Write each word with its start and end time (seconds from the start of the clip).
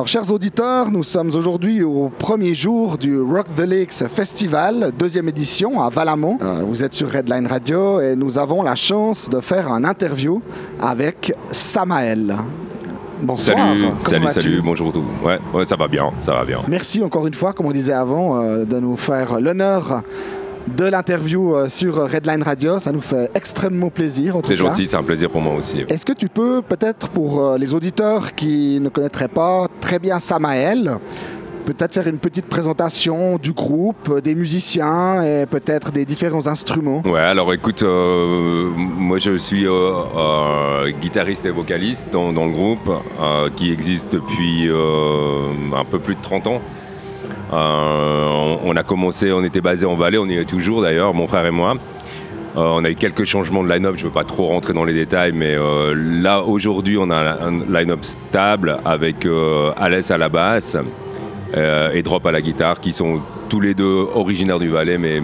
Alors, 0.00 0.08
chers 0.08 0.32
auditeurs, 0.32 0.90
nous 0.90 1.02
sommes 1.02 1.28
aujourd'hui 1.34 1.82
au 1.82 2.08
premier 2.08 2.54
jour 2.54 2.96
du 2.96 3.20
Rock 3.20 3.48
the 3.54 3.66
Lakes 3.66 4.08
Festival, 4.08 4.92
deuxième 4.98 5.28
édition 5.28 5.82
à 5.82 5.90
Valamont. 5.90 6.38
Euh, 6.40 6.62
vous 6.66 6.82
êtes 6.82 6.94
sur 6.94 7.10
Redline 7.10 7.46
Radio 7.46 8.00
et 8.00 8.16
nous 8.16 8.38
avons 8.38 8.62
la 8.62 8.76
chance 8.76 9.28
de 9.28 9.40
faire 9.40 9.70
un 9.70 9.84
interview 9.84 10.40
avec 10.80 11.34
Samael. 11.50 12.34
Bonsoir. 13.20 13.58
Salut, 13.58 13.88
salut, 14.00 14.28
salut, 14.30 14.62
bonjour 14.64 14.90
tout. 14.90 15.04
Ouais, 15.22 15.38
ouais, 15.52 15.66
ça 15.66 15.76
va 15.76 15.86
bien, 15.86 16.10
ça 16.20 16.32
va 16.32 16.46
bien. 16.46 16.60
Merci 16.66 17.02
encore 17.02 17.26
une 17.26 17.34
fois, 17.34 17.52
comme 17.52 17.66
on 17.66 17.70
disait 17.70 17.92
avant, 17.92 18.40
euh, 18.40 18.64
de 18.64 18.80
nous 18.80 18.96
faire 18.96 19.38
l'honneur 19.38 20.02
de 20.68 20.84
l'interview 20.84 21.54
euh, 21.54 21.68
sur 21.68 21.96
Redline 21.96 22.42
Radio. 22.42 22.78
Ça 22.78 22.92
nous 22.92 23.00
fait 23.00 23.30
extrêmement 23.34 23.90
plaisir. 23.90 24.36
C'est 24.44 24.56
gentil, 24.56 24.86
c'est 24.86 24.96
un 24.96 25.02
plaisir 25.02 25.30
pour 25.30 25.40
moi 25.40 25.54
aussi. 25.54 25.84
Est-ce 25.88 26.06
que 26.06 26.12
tu 26.12 26.28
peux, 26.28 26.62
peut-être 26.62 27.08
pour 27.08 27.42
euh, 27.42 27.58
les 27.58 27.74
auditeurs 27.74 28.34
qui 28.34 28.78
ne 28.80 28.88
connaîtraient 28.88 29.28
pas 29.28 29.66
très 29.80 29.98
bien 29.98 30.18
Samael, 30.18 30.98
peut-être 31.64 31.94
faire 31.94 32.08
une 32.08 32.18
petite 32.18 32.46
présentation 32.46 33.38
du 33.38 33.52
groupe, 33.52 34.08
euh, 34.10 34.20
des 34.20 34.34
musiciens 34.34 35.22
et 35.22 35.46
peut-être 35.46 35.92
des 35.92 36.04
différents 36.04 36.46
instruments? 36.46 37.02
Ouais, 37.04 37.20
alors 37.20 37.52
écoute, 37.52 37.82
euh, 37.82 38.70
moi 38.76 39.18
je 39.18 39.36
suis 39.36 39.66
euh, 39.66 39.70
euh, 40.16 40.90
guitariste 41.00 41.44
et 41.44 41.50
vocaliste 41.50 42.06
dans, 42.10 42.32
dans 42.32 42.46
le 42.46 42.52
groupe 42.52 42.90
qui 43.56 43.72
existe 43.72 44.12
depuis 44.12 44.68
un 44.68 45.84
peu 45.84 45.98
plus 45.98 46.14
de 46.14 46.20
30 46.22 46.46
ans. 46.46 46.60
Euh, 47.52 48.56
on, 48.64 48.76
a 48.76 48.82
commencé, 48.82 49.32
on 49.32 49.42
était 49.42 49.60
basé 49.60 49.86
en 49.86 49.96
Valais, 49.96 50.18
on 50.18 50.26
y 50.26 50.36
est 50.36 50.44
toujours 50.44 50.82
d'ailleurs, 50.82 51.14
mon 51.14 51.26
frère 51.26 51.46
et 51.46 51.50
moi. 51.50 51.74
Euh, 52.56 52.60
on 52.60 52.84
a 52.84 52.90
eu 52.90 52.94
quelques 52.94 53.24
changements 53.24 53.62
de 53.62 53.72
line-up, 53.72 53.94
je 53.96 54.02
ne 54.02 54.06
veux 54.06 54.12
pas 54.12 54.24
trop 54.24 54.46
rentrer 54.46 54.72
dans 54.72 54.84
les 54.84 54.92
détails, 54.92 55.32
mais 55.32 55.54
euh, 55.54 55.94
là 55.94 56.42
aujourd'hui 56.42 56.96
on 56.98 57.10
a 57.10 57.44
un 57.44 57.58
line-up 57.68 58.04
stable 58.04 58.78
avec 58.84 59.26
Alès 59.76 60.10
à 60.10 60.18
la 60.18 60.28
basse 60.28 60.76
euh, 61.56 61.90
et 61.92 62.02
Drop 62.02 62.24
à 62.26 62.32
la 62.32 62.40
guitare 62.42 62.80
qui 62.80 62.92
sont 62.92 63.20
tous 63.48 63.60
les 63.60 63.74
deux 63.74 64.06
originaires 64.14 64.58
du 64.60 64.68
Valais 64.68 64.96
mais, 64.98 65.20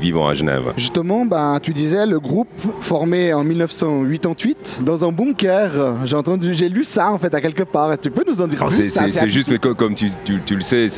vivant 0.00 0.28
à 0.28 0.34
Genève. 0.34 0.72
Justement, 0.76 1.24
ben, 1.24 1.58
tu 1.62 1.72
disais 1.72 2.04
le 2.06 2.20
groupe 2.20 2.48
formé 2.80 3.32
en 3.32 3.42
1988 3.44 4.82
dans 4.84 5.04
un 5.04 5.12
bunker. 5.12 5.70
J'ai 6.04 6.16
entendu, 6.16 6.52
j'ai 6.52 6.68
lu 6.68 6.84
ça 6.84 7.10
en 7.10 7.18
fait 7.18 7.34
à 7.34 7.40
quelque 7.40 7.62
part. 7.62 7.90
Est-ce 7.92 7.98
que 8.00 8.02
Tu 8.08 8.10
peux 8.10 8.24
nous 8.30 8.42
en 8.42 8.46
dire 8.46 8.64
plus? 8.66 8.84
C'est 8.90 9.28
juste, 9.28 9.48
mais 9.50 9.58
co- 9.58 9.74
comme 9.74 9.94
tu, 9.94 10.08
tu- 10.24 10.40
tu 10.44 10.54
le 10.56 10.60
sais, 10.60 10.88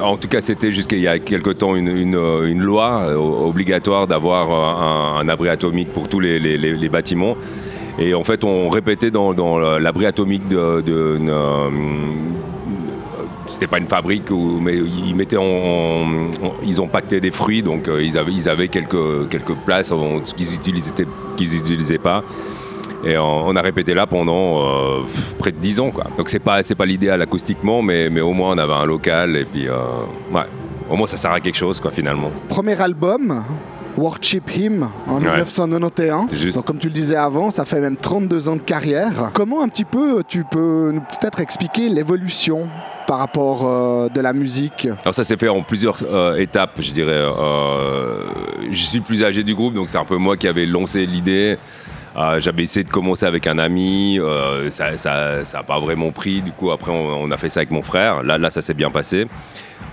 en 0.00 0.16
tout 0.16 0.28
cas 0.28 0.40
c'était 0.42 0.72
jusqu'à 0.72 0.96
il 0.96 1.02
y 1.02 1.08
a 1.08 1.18
quelque 1.18 1.50
temps 1.50 1.74
une, 1.76 1.88
une, 1.88 2.14
euh, 2.16 2.46
une 2.50 2.60
loi 2.62 3.04
euh, 3.06 3.16
obligatoire 3.16 4.06
d'avoir 4.06 4.50
un, 4.50 5.20
un 5.20 5.28
abri 5.28 5.48
atomique 5.48 5.92
pour 5.92 6.08
tous 6.08 6.20
les, 6.20 6.38
les- 6.38 6.58
les- 6.58 6.76
les 6.76 6.88
bâtiments. 6.88 7.36
Et 8.00 8.14
en 8.14 8.22
fait, 8.22 8.44
on 8.44 8.68
répétait 8.68 9.10
dans, 9.10 9.34
dans 9.34 9.58
l'abri 9.58 10.06
atomique 10.06 10.46
de, 10.46 10.80
c'était 13.48 13.66
pas 13.66 13.78
une 13.78 13.86
fabrique, 13.88 14.30
où- 14.30 14.60
mais 14.60 14.76
ils 14.76 15.14
mettaient 15.16 15.36
en, 15.36 15.42
en- 15.42 16.54
ils 16.64 16.80
ont 16.80 16.86
pacté 16.88 17.20
des 17.20 17.30
fruits, 17.30 17.62
donc 17.62 17.88
euh, 17.88 18.02
ils 18.02 18.16
avaient, 18.16 18.32
ils 18.32 18.48
avaient 18.48 18.68
quelques, 18.68 19.28
quelques 19.30 19.54
places 19.66 19.90
en- 19.90 20.20
qu'ils 20.20 20.54
utilisaient, 20.54 20.92
qu'ils 21.36 21.56
utilisaient 21.56 21.98
pas. 21.98 22.22
Et 23.04 23.16
on, 23.16 23.54
a 23.54 23.62
répété 23.62 23.94
là 23.94 24.06
pendant 24.08 24.60
euh, 24.60 25.00
près 25.38 25.52
de 25.52 25.56
10 25.58 25.78
ans. 25.80 25.90
Quoi. 25.90 26.04
Donc 26.16 26.28
c'est 26.28 26.40
pas, 26.40 26.62
c'est 26.64 26.74
pas 26.74 26.84
l'idéal 26.86 27.22
acoustiquement, 27.22 27.80
mais, 27.80 28.10
mais 28.10 28.20
au 28.20 28.32
moins 28.32 28.54
on 28.54 28.58
avait 28.58 28.72
un 28.72 28.86
local 28.86 29.36
et 29.36 29.44
puis 29.44 29.68
euh, 29.68 29.76
ouais, 30.32 30.42
au 30.90 30.96
moins 30.96 31.06
ça 31.06 31.16
sert 31.16 31.30
à 31.32 31.38
quelque 31.40 31.56
chose 31.56 31.78
quoi 31.80 31.90
finalement. 31.92 32.30
Premier 32.48 32.80
album. 32.80 33.44
Worship 33.96 34.48
Him 34.56 34.88
en 35.08 35.14
Ouais. 35.16 35.22
1991. 35.22 36.26
C'est 36.30 36.36
juste. 36.36 36.56
Donc, 36.56 36.66
comme 36.66 36.78
tu 36.78 36.86
le 36.86 36.92
disais 36.92 37.16
avant, 37.16 37.50
ça 37.50 37.64
fait 37.64 37.80
même 37.80 37.96
32 37.96 38.48
ans 38.48 38.54
de 38.54 38.60
carrière. 38.60 39.30
Comment 39.34 39.60
un 39.62 39.68
petit 39.68 39.84
peu 39.84 40.22
tu 40.26 40.44
peux 40.48 40.92
nous 40.94 41.00
peut-être 41.00 41.40
expliquer 41.40 41.88
l'évolution 41.88 42.68
par 43.08 43.18
rapport 43.18 43.66
euh, 43.66 44.08
de 44.10 44.20
la 44.20 44.34
musique 44.34 44.86
Alors 45.02 45.14
ça 45.14 45.24
s'est 45.24 45.38
fait 45.38 45.48
en 45.48 45.62
plusieurs 45.62 45.96
euh, 46.02 46.36
étapes, 46.36 46.78
je 46.80 46.92
dirais. 46.92 47.10
Euh, 47.12 48.26
je 48.70 48.82
suis 48.84 49.00
plus 49.00 49.24
âgé 49.24 49.42
du 49.42 49.54
groupe, 49.54 49.72
donc 49.72 49.88
c'est 49.88 49.96
un 49.96 50.04
peu 50.04 50.18
moi 50.18 50.36
qui 50.36 50.46
avais 50.46 50.66
lancé 50.66 51.06
l'idée. 51.06 51.56
Euh, 52.18 52.38
J'avais 52.38 52.64
essayé 52.64 52.84
de 52.84 52.90
commencer 52.90 53.24
avec 53.24 53.46
un 53.46 53.58
ami, 53.58 54.18
ça 54.68 54.90
n'a 54.90 55.62
pas 55.62 55.80
vraiment 55.80 56.10
pris. 56.12 56.42
Du 56.42 56.52
coup, 56.52 56.70
après, 56.70 56.92
on, 56.92 57.30
a 57.30 57.36
fait 57.38 57.48
ça 57.48 57.60
avec 57.60 57.70
mon 57.70 57.82
frère. 57.82 58.22
Là, 58.22 58.36
là 58.36 58.50
ça 58.50 58.60
s'est 58.60 58.74
bien 58.74 58.90
passé. 58.90 59.26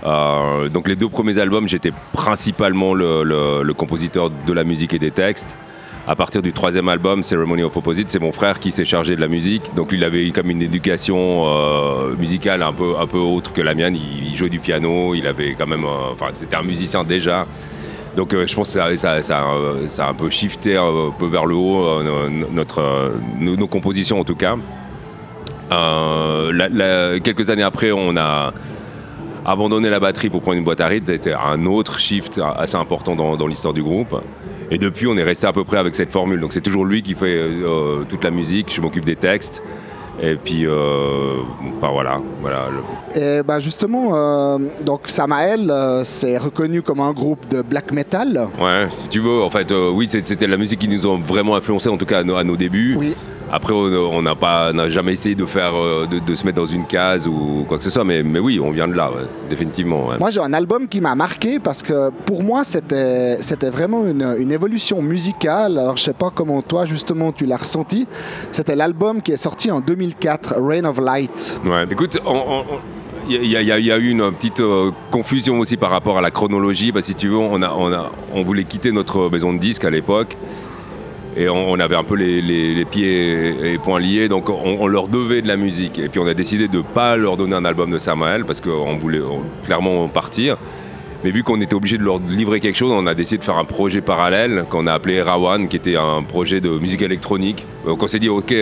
Donc 0.04 0.86
les 0.86 0.96
deux 0.96 1.08
premiers 1.08 1.38
albums, 1.38 1.68
j'étais 1.68 1.92
principalement 2.12 2.92
le, 2.94 3.22
le- 3.24 3.62
le 3.62 3.74
compositeur 3.74 4.30
de 4.30 4.52
la 4.52 4.64
musique 4.64 4.92
et 4.92 4.98
des 4.98 5.10
textes. 5.10 5.56
À 6.08 6.14
partir 6.14 6.40
du 6.40 6.52
troisième 6.52 6.88
album, 6.88 7.24
Ceremony 7.24 7.64
of 7.64 7.76
Opposite, 7.76 8.10
c'est 8.10 8.20
mon 8.20 8.30
frère 8.30 8.60
qui 8.60 8.70
s'est 8.70 8.84
chargé 8.84 9.16
de 9.16 9.20
la 9.20 9.26
musique. 9.26 9.74
Donc 9.74 9.88
il 9.90 10.04
avait 10.04 10.24
eu 10.24 10.30
comme 10.30 10.48
une 10.50 10.62
éducation 10.62 11.46
euh, 11.46 12.14
musicale 12.16 12.62
un 12.62 12.72
peu, 12.72 12.94
un 12.96 13.08
peu 13.08 13.18
autre 13.18 13.52
que 13.52 13.60
la 13.60 13.74
mienne. 13.74 13.96
Il, 13.96 14.36
jouait 14.36 14.48
du 14.48 14.60
piano, 14.60 15.16
il 15.16 15.26
avait 15.26 15.56
quand 15.58 15.66
même, 15.66 15.84
euh, 15.84 16.12
enfin, 16.12 16.26
c'était 16.32 16.54
un 16.54 16.62
musicien 16.62 17.02
déjà. 17.02 17.44
Donc 18.14 18.34
euh, 18.34 18.46
je 18.46 18.54
pense 18.54 18.72
que 18.72 18.96
ça, 18.96 19.14
a 19.16 20.08
un 20.08 20.14
peu 20.14 20.30
shifté 20.30 20.76
un 20.76 21.10
peu 21.18 21.26
vers 21.26 21.44
le 21.44 21.56
haut 21.56 22.00
no- 22.04 22.28
notre, 22.52 23.14
nos, 23.40 23.66
compositions 23.66 24.20
en 24.20 24.24
tout 24.24 24.36
cas. 24.36 24.54
Quelques 27.24 27.50
années 27.50 27.64
après, 27.64 27.90
on 27.90 28.16
a 28.16 28.54
abandonné 29.46 29.88
la 29.88 30.00
batterie 30.00 30.28
pour 30.28 30.42
prendre 30.42 30.58
une 30.58 30.64
boîte 30.64 30.80
à 30.80 30.86
rythme. 30.88 31.06
C'était 31.06 31.32
un 31.34 31.64
autre 31.66 31.98
shift 31.98 32.40
assez 32.56 32.76
important 32.76 33.14
dans, 33.16 33.36
dans 33.36 33.46
l'histoire 33.46 33.72
du 33.72 33.82
groupe. 33.82 34.14
Et 34.70 34.78
depuis, 34.78 35.06
on 35.06 35.16
est 35.16 35.22
resté 35.22 35.46
à 35.46 35.52
peu 35.52 35.64
près 35.64 35.78
avec 35.78 35.94
cette 35.94 36.10
formule. 36.10 36.40
Donc 36.40 36.52
c'est 36.52 36.60
toujours 36.60 36.84
lui 36.84 37.02
qui 37.02 37.14
fait 37.14 37.26
euh, 37.38 38.02
toute 38.08 38.24
la 38.24 38.30
musique, 38.32 38.72
je 38.74 38.80
m'occupe 38.80 39.04
des 39.04 39.16
textes. 39.16 39.62
Et 40.22 40.34
puis, 40.34 40.64
euh, 40.66 41.34
enfin, 41.76 41.92
voilà, 41.92 42.18
voilà. 42.40 42.68
le- 43.14 43.20
Et 43.20 43.42
ben 43.42 43.58
justement, 43.58 44.12
euh, 44.14 44.58
donc 44.82 45.02
Samael, 45.08 45.70
euh, 45.70 46.04
c'est 46.04 46.38
reconnu 46.38 46.80
comme 46.80 47.00
un 47.00 47.12
groupe 47.12 47.46
de 47.50 47.60
black 47.60 47.92
metal. 47.92 48.48
Ouais, 48.58 48.86
si 48.88 49.10
tu 49.10 49.20
veux, 49.20 49.42
en 49.42 49.50
fait, 49.50 49.70
euh, 49.70 49.90
oui, 49.90 50.08
c'était 50.10 50.46
la 50.46 50.56
musique 50.56 50.78
qui 50.78 50.88
nous 50.88 51.04
a 51.06 51.18
vraiment 51.18 51.54
influencé, 51.54 51.90
en 51.90 51.98
tout 51.98 52.06
cas 52.06 52.20
à 52.20 52.24
nos, 52.24 52.34
à 52.36 52.44
nos 52.44 52.56
débuts. 52.56 52.96
Oui. 52.98 53.12
Après, 53.52 53.72
on 53.72 54.22
n'a 54.22 54.34
pas, 54.34 54.72
n'a 54.72 54.88
jamais 54.88 55.12
essayé 55.12 55.34
de 55.36 55.46
faire, 55.46 55.72
euh, 55.76 56.06
de, 56.06 56.18
de 56.18 56.34
se 56.34 56.44
mettre 56.44 56.56
dans 56.58 56.66
une 56.66 56.84
case 56.84 57.28
ou 57.28 57.64
quoi 57.68 57.78
que 57.78 57.84
ce 57.84 57.90
soit, 57.90 58.02
mais, 58.04 58.22
mais 58.24 58.40
oui, 58.40 58.58
on 58.60 58.70
vient 58.72 58.88
de 58.88 58.94
là, 58.94 59.08
ouais, 59.10 59.22
définitivement. 59.48 60.08
ouais. 60.08 60.18
Moi, 60.18 60.30
j'ai 60.30 60.40
un 60.40 60.52
album 60.52 60.88
qui 60.88 61.00
m'a 61.00 61.14
marqué 61.14 61.60
parce 61.60 61.82
que 61.82 62.10
pour 62.24 62.42
moi, 62.42 62.64
c'était 62.64 63.38
c'était 63.42 63.70
vraiment 63.70 64.04
une, 64.06 64.34
une 64.38 64.50
évolution 64.50 65.00
musicale. 65.00 65.78
Alors, 65.78 65.96
je 65.96 66.02
sais 66.02 66.12
pas 66.12 66.30
comment 66.34 66.60
toi, 66.62 66.86
justement, 66.86 67.30
tu 67.32 67.46
l'as 67.46 67.56
ressenti. 67.58 68.08
C'était 68.50 68.74
l'album 68.76 69.22
qui 69.22 69.32
est 69.32 69.36
sorti 69.36 69.70
en 69.70 69.80
2004, 69.80 70.56
Rain 70.60 70.84
of 70.84 70.98
Light. 71.00 71.60
Ouais, 71.64 71.84
écoute, 71.90 72.18
on- 72.26 72.30
on- 72.34 72.60
on- 72.60 72.80
il 73.28 73.44
y, 73.44 73.56
a- 73.56 73.98
eu 73.98 74.08
une 74.10 74.30
petite 74.32 74.60
euh, 74.60 74.90
confusion 75.10 75.58
aussi 75.58 75.76
par 75.76 75.90
rapport 75.90 76.16
à 76.18 76.20
la 76.20 76.30
chronologie. 76.30 76.92
Que 76.92 77.00
si 77.00 77.14
tu 77.14 77.28
veux, 77.28 77.36
on, 77.38 77.60
a, 77.62 77.72
on, 77.74 77.92
a, 77.92 78.10
on 78.34 78.42
voulait 78.44 78.62
quitter 78.64 78.92
notre 78.92 79.28
maison 79.30 79.52
de 79.52 79.58
disques 79.58 79.84
à 79.84 79.90
l'époque. 79.90 80.36
Et 81.38 81.50
on, 81.50 81.74
avait 81.74 81.96
un 81.96 82.04
peu 82.04 82.14
les, 82.14 82.84
pieds 82.86 83.50
et, 83.50 83.74
et 83.74 83.78
poings 83.78 84.00
liés, 84.00 84.26
donc 84.26 84.48
on, 84.48 84.86
leur 84.86 85.06
devait 85.06 85.42
de 85.42 85.48
la 85.48 85.58
musique. 85.58 85.98
Et 85.98 86.08
puis 86.08 86.18
on 86.18 86.26
a 86.26 86.32
décidé 86.32 86.66
de 86.66 86.78
ne 86.78 86.82
pas 86.82 87.16
leur 87.16 87.36
donner 87.36 87.54
un 87.54 87.64
album 87.66 87.90
de 87.90 87.98
Samael 87.98 88.46
parce 88.46 88.62
qu'on 88.62 88.96
voulait 88.96 89.20
clairement 89.62 90.08
partir. 90.08 90.56
Mais 91.24 91.30
vu 91.30 91.42
qu'on 91.42 91.60
était 91.60 91.74
obligé 91.74 91.98
de 91.98 92.04
leur 92.04 92.20
livrer 92.20 92.60
quelque 92.60 92.76
chose, 92.76 92.92
on 92.92 93.06
a 93.06 93.14
décidé 93.14 93.38
de 93.38 93.44
faire 93.44 93.58
un 93.58 93.64
projet 93.64 94.00
parallèle 94.00 94.64
qu'on 94.70 94.86
a 94.86 94.94
appelé 94.94 95.20
Rawan, 95.20 95.68
qui 95.68 95.76
était 95.76 95.96
un 95.96 96.22
projet 96.22 96.60
de 96.60 96.70
musique 96.70 97.02
électronique. 97.02 97.66
Donc 97.84 98.02
on 98.02 98.06
s'est 98.06 98.18
dit, 98.18 98.28
ok, 98.30 98.54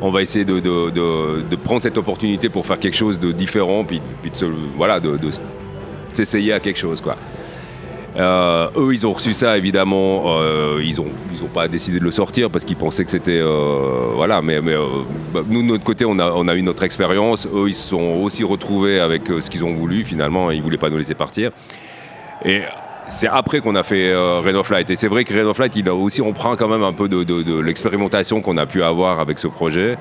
on 0.00 0.10
va 0.10 0.22
essayer 0.22 0.44
de, 0.46 1.56
prendre 1.56 1.82
cette 1.82 1.98
opportunité 1.98 2.48
pour 2.48 2.64
faire 2.64 2.78
quelque 2.78 2.96
chose 2.96 3.18
de 3.18 3.32
différent, 3.32 3.84
puis, 3.84 4.00
puis 4.22 4.30
de, 4.30 4.36
se- 4.36 4.46
voilà, 4.76 5.00
de 5.00 5.18
s'essayer 6.12 6.52
à 6.54 6.60
quelque 6.60 6.78
chose. 6.78 7.00
Quoi. 7.00 7.16
Euh, 8.16 8.68
eux, 8.76 8.92
ils 8.92 9.06
ont 9.06 9.12
reçu 9.12 9.34
ça, 9.34 9.56
évidemment. 9.56 10.24
euh, 10.26 10.80
ils 10.82 10.96
n'ont 10.96 11.08
ils 11.32 11.42
ont 11.42 11.48
pas 11.48 11.68
décidé 11.68 11.98
de 11.98 12.04
le 12.04 12.10
sortir 12.10 12.50
parce 12.50 12.64
qu'ils 12.64 12.76
pensaient 12.76 13.04
que 13.04 13.10
c'était. 13.10 13.40
euh, 13.40 14.10
voilà, 14.14 14.42
mais, 14.42 14.60
bah, 15.32 15.40
nous, 15.48 15.62
de 15.62 15.68
notre 15.68 15.84
côté, 15.84 16.04
on 16.04 16.18
a, 16.18 16.54
eu 16.54 16.62
notre 16.62 16.82
expérience. 16.82 17.46
Eux, 17.46 17.68
ils 17.68 17.74
se 17.74 17.88
sont 17.88 18.20
aussi 18.22 18.44
retrouvés 18.44 19.00
avec 19.00 19.22
ce 19.26 19.48
qu'ils 19.48 19.64
ont 19.64 19.74
voulu, 19.74 20.04
finalement. 20.04 20.50
Ils 20.50 20.58
ne 20.58 20.62
voulaient 20.62 20.76
pas 20.76 20.90
nous 20.90 20.98
laisser 20.98 21.14
partir. 21.14 21.50
Et 22.44 22.62
c'est 23.08 23.28
après 23.28 23.60
qu'on 23.60 23.74
a 23.74 23.82
fait 23.82 24.10
euh, 24.10 24.40
Rain 24.40 24.54
of 24.54 24.70
Light. 24.70 24.90
Et 24.90 24.96
c'est 24.96 25.08
vrai 25.08 25.24
que 25.24 25.32
Rain 25.34 25.46
of 25.46 25.58
Light, 25.58 25.74
il 25.76 25.88
a 25.88 25.94
aussi, 25.94 26.22
on 26.22 26.32
prend 26.32 26.56
quand 26.56 26.68
même 26.68 26.82
un 26.82 26.92
peu 26.92 27.08
de 27.08 27.60
l'expérimentation 27.60 28.40
qu'on 28.40 28.56
a 28.56 28.66
pu 28.66 28.82
avoir 28.82 29.20
avec 29.20 29.38
ce 29.38 29.48
projet. 29.48 29.96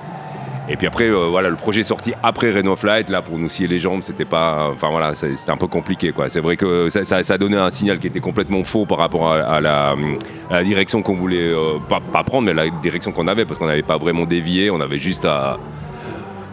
Et 0.72 0.78
puis 0.78 0.88
après, 0.88 1.10
euh, 1.10 1.28
voilà, 1.30 1.50
le 1.50 1.58
projet 1.58 1.84
sorti 1.84 2.14
après 2.24 2.50
Rain 2.50 2.66
of 2.66 2.82
Light. 2.84 3.10
Là, 3.10 3.22
pour 3.22 3.38
nous 3.38 3.50
scier 3.50 3.68
les 3.68 3.78
jambes, 3.78 4.02
c'était 4.02 4.26
pas. 4.26 4.70
Enfin 4.74 4.90
voilà, 4.90 5.14
c'était 5.16 5.52
un 5.52 5.58
peu 5.58 5.68
compliqué, 5.68 6.14
quoi. 6.14 6.30
C'est 6.30 6.40
vrai 6.40 6.56
que 6.56 6.88
ça, 6.90 7.04
ça, 7.04 7.22
ça 7.24 7.38
donnait 7.38 7.58
un 7.58 7.70
signal 7.70 8.00
qui 8.00 8.08
était 8.08 8.22
complètement 8.22 8.64
faux 8.64 8.86
par 8.86 8.98
rapport 9.00 9.32
à, 9.32 9.60
la, 9.60 9.96
direction 10.64 11.02
qu'on 11.02 11.16
voulait 11.16 11.52
euh, 11.52 11.78
pas, 11.90 12.24
prendre, 12.24 12.46
mais 12.46 12.54
la 12.54 12.70
direction 12.82 13.12
qu'on 13.12 13.28
avait, 13.28 13.46
parce 13.46 13.60
qu'on 13.60 13.68
n'avait 13.68 13.82
pas 13.82 13.98
vraiment 13.98 14.26
dévié. 14.26 14.72
On 14.72 14.80
avait 14.80 15.00
juste 15.00 15.26
à 15.26 15.60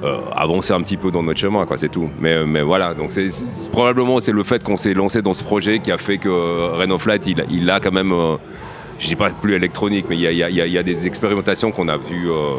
euh, 0.05 0.21
avancer 0.31 0.73
un 0.73 0.81
petit 0.81 0.97
peu 0.97 1.11
dans 1.11 1.25
notre 1.25 1.41
chemin, 1.41 1.67
quoi, 1.67 1.77
c'est 1.77 1.89
tout. 1.89 2.09
Mais, 2.21 2.47
mais 2.47 2.63
voilà, 2.63 2.95
donc 2.95 3.11
probablement 3.73 4.21
c'est 4.21 4.31
le 4.31 4.45
fait 4.45 4.63
qu'on 4.63 4.77
s'est 4.77 4.95
lancé 4.95 5.23
dans 5.23 5.35
ce 5.35 5.43
projet 5.43 5.81
qui 5.81 5.91
a 5.91 5.99
fait 5.99 6.19
que 6.19 6.29
euh, 6.29 6.69
Rain 6.75 6.91
of 6.91 7.05
Light, 7.07 7.27
il, 7.27 7.69
a 7.69 7.81
quand 7.81 7.91
même, 7.91 8.15
je 9.01 9.09
dis 9.09 9.17
pas 9.17 9.31
plus 9.31 9.55
électronique, 9.55 10.07
mais 10.09 10.17
il 10.17 10.23
y 10.23 10.79
a, 10.79 10.83
des 10.85 11.07
expérimentations 11.09 11.73
qu'on 11.73 11.89
a 11.89 11.97
euh, 11.97 12.55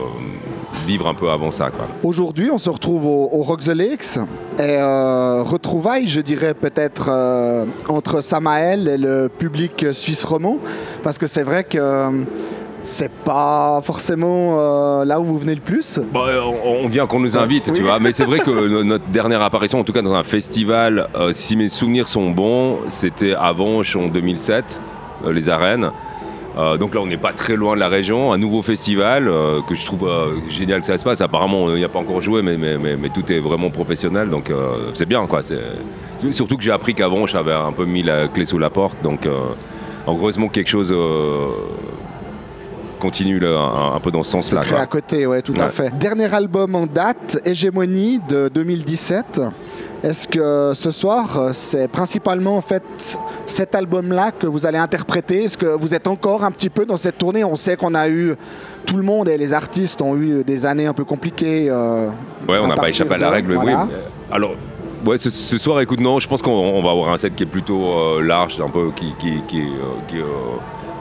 vivre 0.85 1.07
un 1.07 1.13
peu 1.13 1.29
avant 1.29 1.51
ça. 1.51 1.69
Aujourd'hui, 2.03 2.49
on 2.51 2.57
se 2.57 2.69
retrouve 2.69 3.05
au, 3.05 3.29
au 3.31 3.43
Rock 3.43 3.61
the 3.61 3.67
Lakes 3.75 4.17
et 4.57 4.61
euh, 4.77 5.43
retrouvailles, 5.43 6.07
je 6.07 6.21
dirais 6.21 6.53
peut-être 6.53 7.07
euh, 7.09 7.65
entre 7.87 8.21
Samael 8.21 8.87
et 8.87 8.97
le 8.97 9.29
public 9.29 9.87
suisse 9.91 10.23
romand, 10.23 10.57
parce 11.03 11.17
que 11.17 11.27
c'est 11.27 11.43
vrai 11.43 11.63
que 11.63 11.77
euh, 11.77 12.09
c'est 12.83 13.11
pas 13.11 13.81
forcément 13.83 14.57
euh, 14.57 15.05
là 15.05 15.19
où 15.19 15.25
vous 15.25 15.37
venez 15.37 15.53
le 15.55 15.61
plus. 15.61 15.97
Euh, 15.99 16.41
on, 16.65 16.85
on 16.85 16.87
vient 16.87 17.05
qu'on 17.07 17.19
nous 17.19 17.37
invite, 17.37 17.67
Oui. 17.67 17.73
tu 17.73 17.81
vois. 17.83 17.99
Mais 17.99 18.13
c'est 18.13 18.23
vrai 18.25 18.39
que 18.39 18.49
no- 18.67 18.83
notre 18.83 19.05
dernière 19.07 19.41
apparition, 19.41 19.79
en 19.79 19.83
tout 19.83 19.93
cas 19.93 20.01
dans 20.01 20.13
un 20.13 20.23
festival, 20.23 21.07
euh, 21.15 21.31
si 21.33 21.55
mes 21.57 21.69
souvenirs 21.69 22.07
sont 22.07 22.31
bons, 22.31 22.79
c'était 22.87 23.33
Vanche 23.55 23.95
en 23.95 24.07
2007, 24.07 24.79
euh, 25.25 25.33
les 25.33 25.49
arènes. 25.49 25.91
Euh, 26.59 26.75
donc 26.77 26.93
là, 26.93 26.99
on 27.01 27.05
n'est 27.05 27.17
pas 27.17 27.31
très 27.31 27.55
loin 27.55 27.73
de 27.75 27.79
la 27.79 27.87
région. 27.87 28.33
Un 28.33 28.37
nouveau 28.37 28.61
festival 28.61 29.29
euh, 29.29 29.61
que 29.67 29.75
je 29.75 29.85
trouve 29.85 30.07
euh, 30.07 30.35
génial 30.49 30.81
que 30.81 30.87
ça 30.87 30.97
se 30.97 31.03
passe. 31.05 31.21
Apparemment, 31.21 31.69
il 31.69 31.75
n'y 31.77 31.85
a 31.85 31.89
pas 31.89 31.99
encore 31.99 32.19
joué, 32.19 32.41
mais, 32.41 32.57
mais, 32.57 32.77
mais- 32.77 32.97
mais 32.97 33.09
tout 33.09 33.31
est 33.31 33.39
vraiment 33.39 33.69
professionnel. 33.69 34.29
Donc 34.29 34.51
c'est 34.93 35.05
bien, 35.05 35.25
quoi. 35.25 35.41
Surtout 36.31 36.57
que 36.57 36.63
j'ai 36.63 36.71
appris 36.71 36.93
qu'avant, 36.93 37.25
j'avais 37.25 37.53
un 37.53 37.71
peu 37.71 37.85
mis 37.85 38.03
la 38.03 38.27
clé 38.27 38.45
sous 38.45 38.57
la 38.57 38.69
porte. 38.69 38.97
Donc, 39.03 39.27
heureusement, 40.05 40.47
que 40.47 40.53
quelque 40.53 40.67
chose 40.69 40.93
continue 42.99 43.39
là, 43.39 43.57
un, 43.57 43.95
un 43.95 43.99
peu 44.01 44.11
dans 44.11 44.23
ce 44.23 44.31
sens-là. 44.31 44.61
À 44.77 44.85
côté, 44.85 45.25
ouais, 45.25 45.41
tout 45.41 45.53
à 45.57 45.69
fait. 45.69 45.97
Dernier 45.97 46.33
album 46.33 46.75
en 46.75 46.85
date, 46.85 47.39
Hégémonie 47.45 48.19
de 48.27 48.49
2017. 48.53 49.41
Est-ce 50.03 50.27
que 50.27 50.73
ce 50.73 50.91
soir, 50.91 51.49
c'est 51.53 51.87
principalement 51.89 52.57
en 52.57 52.61
fait 52.61 53.17
cet 53.49 53.75
album-là 53.75 54.31
que 54.31 54.47
vous 54.47 54.65
allez 54.65 54.77
interpréter? 54.77 55.43
Est-ce 55.45 55.57
que 55.57 55.65
vous 55.65 55.93
êtes 55.93 56.07
encore 56.07 56.43
un 56.43 56.51
petit 56.51 56.69
peu 56.69 56.85
dans 56.85 56.97
cette 56.97 57.17
tournée? 57.17 57.43
On 57.43 57.55
sait 57.55 57.75
qu'on 57.75 57.95
a 57.95 58.07
eu, 58.07 58.35
tout 58.85 58.97
le 58.97 59.03
monde 59.03 59.27
et 59.29 59.37
les 59.37 59.53
artistes 59.53 60.01
ont 60.01 60.15
eu 60.15 60.43
des 60.43 60.65
années 60.65 60.85
un 60.85 60.93
peu 60.93 61.03
compliquées. 61.05 61.67
euh, 61.69 62.07
Ouais, 62.47 62.57
on 62.61 62.67
n'a 62.67 62.75
pas 62.75 62.89
échappé 62.89 63.15
à 63.15 63.17
la 63.17 63.29
règle, 63.29 63.53
voilà. 63.55 63.87
oui. 63.89 63.95
Alors, 64.31 64.51
ouais, 65.05 65.17
ce, 65.17 65.29
ce 65.29 65.57
soir, 65.57 65.81
écoute, 65.81 65.99
non, 65.99 66.19
je 66.19 66.27
pense 66.27 66.41
qu'on 66.41 66.51
on 66.51 66.83
va 66.83 66.91
avoir 66.91 67.09
un 67.11 67.17
set 67.17 67.35
qui 67.35 67.43
est 67.43 67.47
plutôt 67.47 67.81
euh, 67.97 68.21
large, 68.21 68.59
un 68.61 68.69
peu 68.69 68.91
qui, 68.95 69.13
qui, 69.19 69.41
qui, 69.47 69.61
euh, 69.61 69.99
qui, 70.07 70.17
euh, 70.17 70.23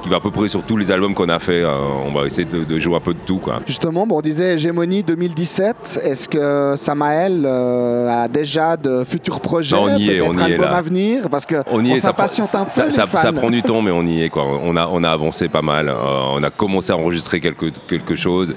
qui 0.02 0.08
va 0.08 0.16
à 0.16 0.20
peu 0.20 0.30
près 0.30 0.48
sur 0.48 0.62
tous 0.62 0.76
les 0.76 0.90
albums 0.92 1.14
qu'on 1.14 1.28
a 1.28 1.38
fait. 1.38 1.62
euh, 1.62 1.72
on 2.06 2.12
va 2.12 2.26
essayer 2.26 2.44
de, 2.44 2.64
de 2.64 2.78
jouer 2.78 2.96
un 2.96 3.00
peu 3.00 3.14
de 3.14 3.18
tout, 3.26 3.38
quoi. 3.38 3.60
Justement, 3.66 4.06
bon, 4.06 4.18
on 4.18 4.20
disait 4.20 4.54
Hégémonie 4.54 5.02
2017. 5.02 6.00
Est-ce 6.04 6.28
que 6.28 6.74
Samael 6.76 7.44
euh, 7.44 8.08
a 8.24 8.28
déjà 8.28 8.76
de 8.76 9.02
futurs 9.04 9.40
projets 9.40 9.76
Bah, 9.76 9.82
on 9.86 9.96
y 9.98 10.10
est, 10.10 10.20
on 10.20 10.32
y 10.34 10.38
est, 10.38 10.42
albums 10.42 10.60
là. 10.70 10.76
à 10.76 10.80
venir? 10.82 11.28
Parce 11.30 11.46
que 11.46 11.56
On 11.70 11.84
y 11.84 11.92
est, 11.92 11.96
ça, 11.96 12.12
prend- 12.12 12.26
s'impatiente 12.26 12.54
un 12.54 12.64
peu, 12.64 12.70
ça, 12.70 12.84
les 12.86 12.90
ça- 12.92 13.06
fans. 13.06 13.18
ça 13.18 13.32
prend 13.32 13.50
du 13.50 13.62
temps, 13.62 13.82
mais 13.82 13.90
on 13.90 14.02
y 14.04 14.22
est, 14.22 14.30
quoi. 14.30 14.44
On 14.46 14.76
a, 14.76 14.86
on 14.90 15.02
a 15.02 15.10
avancé 15.10 15.48
pas 15.48 15.62
mal. 15.62 15.88
euh, 15.88 15.94
on 16.34 16.42
a 16.42 16.50
commencé 16.50 16.92
à 16.92 16.96
enregistrer 16.96 17.40
quelque, 17.40 17.66
quelque 17.88 18.14
chose. 18.14 18.54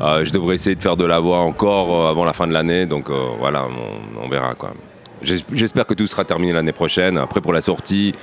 Je 0.00 0.30
devrais 0.30 0.54
essayer 0.56 0.76
de 0.76 0.82
faire 0.82 0.96
de 0.96 1.04
la 1.04 1.18
voix 1.20 1.38
encore 1.38 2.08
avant 2.08 2.24
la 2.24 2.32
fin 2.32 2.46
de 2.46 2.52
l'année, 2.52 2.84
donc 2.86 3.06
voilà, 3.38 3.64
on, 3.66 4.24
on 4.24 4.28
verra, 4.28 4.54
quoi. 4.54 4.72
J'espère 5.22 5.86
que 5.86 5.94
tout 5.94 6.06
sera 6.06 6.24
terminé 6.24 6.52
l'année 6.52 6.72
prochaine. 6.72 7.16
Après, 7.16 7.40
pour 7.40 7.52
la 7.54 7.62
sortie, 7.62 8.14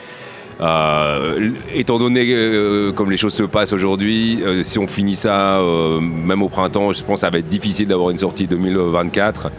euh, 0.59 1.51
étant 1.73 1.97
donné 1.97 2.25
euh, 2.29 2.91
comme 2.91 3.09
les 3.09 3.17
choses 3.17 3.33
se 3.33 3.43
passent 3.43 3.73
aujourd'hui, 3.73 4.41
euh, 4.43 4.63
si 4.63 4.77
on 4.79 4.87
finit 4.87 5.15
ça 5.15 5.59
même 6.01 6.41
au 6.43 6.49
printemps, 6.49 6.91
je 6.91 7.03
pense 7.03 7.15
que 7.15 7.19
ça 7.21 7.29
va 7.29 7.39
être 7.39 7.47
difficile 7.49 7.87
d'avoir 7.87 8.09
une 8.09 8.17
sortie 8.17 8.47
2024. 8.47 9.49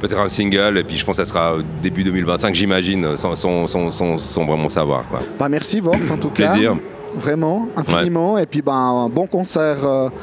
Peut-être 0.00 0.18
un 0.20 0.28
single, 0.28 0.78
et 0.78 0.84
puis 0.84 0.96
je 0.96 1.04
pense 1.04 1.18
que 1.18 1.24
ça 1.24 1.28
sera 1.30 1.56
début 1.82 2.02
2025, 2.04 2.54
j'imagine, 2.54 3.16
sans, 3.18 3.34
sans- 3.34 3.66
sans- 3.66 3.90
sans- 3.90 4.16
sans 4.18 4.46
vraiment 4.46 4.70
savoir. 4.70 5.06
Quoi. 5.08 5.18
Bah, 5.38 5.48
merci 5.50 5.80
Wolf 5.80 6.10
en 6.10 6.16
tout 6.16 6.30
cas. 6.30 6.52
Plaisir. 6.52 6.76
Vraiment, 7.14 7.68
infiniment. 7.76 8.38
Et 8.38 8.46
puis 8.46 8.62
ben, 8.62 8.72
un 8.72 9.08
bon 9.10 9.26
concert 9.26 9.78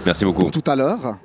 Merci 0.06 0.25
beaucoup. 0.25 0.42
pour 0.44 0.51
tout 0.51 0.63
à 0.65 0.75
l'heure. 0.75 1.18